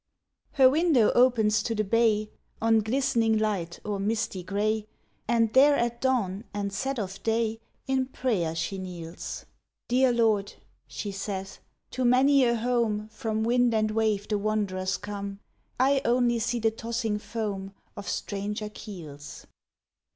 [0.53, 4.87] Her window opens to the bay, On glistening light or misty gray,
[5.27, 9.45] And there at dawn and set of day In prayer she kneels:
[9.89, 10.53] "Dear Lord!"
[10.87, 11.59] she saith,
[11.91, 15.39] "to many a home From wind and wave the wanderers come;
[15.79, 19.45] I only see the tossing foam Of stranger keels.